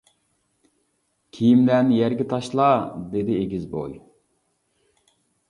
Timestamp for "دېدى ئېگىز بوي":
3.11-3.95